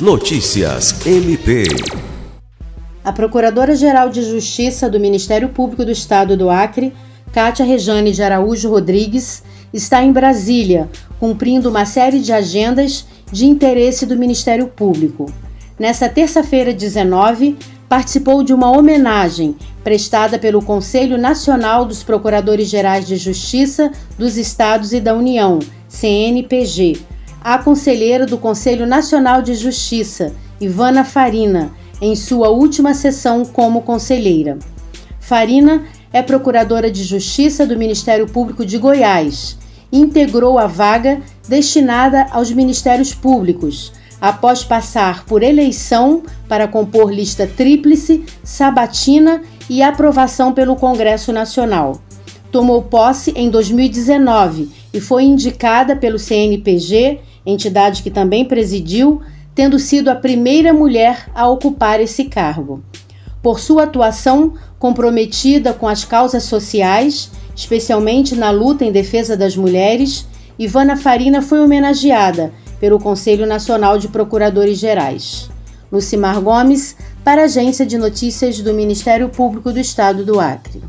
[0.00, 1.64] Notícias MP.
[3.04, 6.94] A Procuradora-Geral de Justiça do Ministério Público do Estado do Acre,
[7.32, 9.42] Cátia Rejane de Araújo Rodrigues,
[9.72, 10.88] está em Brasília,
[11.18, 15.26] cumprindo uma série de agendas de interesse do Ministério Público.
[15.76, 17.56] Nesta terça-feira, 19,
[17.88, 25.00] participou de uma homenagem prestada pelo Conselho Nacional dos Procuradores-Gerais de Justiça dos Estados e
[25.00, 25.58] da União,
[25.88, 27.00] CNPG,
[27.42, 34.58] à conselheira do Conselho Nacional de Justiça, Ivana Farina, em sua última sessão como conselheira.
[35.20, 39.58] Farina é procuradora de Justiça do Ministério Público de Goiás
[39.92, 48.24] integrou a vaga destinada aos ministérios públicos, após passar por eleição para compor lista tríplice,
[48.42, 52.00] sabatina e aprovação pelo Congresso Nacional.
[52.50, 57.20] Tomou posse em 2019 e foi indicada pelo CNPG,
[57.50, 59.22] entidade que também presidiu,
[59.54, 62.82] tendo sido a primeira mulher a ocupar esse cargo.
[63.42, 70.26] Por sua atuação comprometida com as causas sociais, especialmente na luta em defesa das mulheres,
[70.58, 75.48] Ivana Farina foi homenageada pelo Conselho Nacional de Procuradores Gerais.
[75.90, 80.82] Lucimar Gomes, para a Agência de Notícias do Ministério Público do Estado do Acre.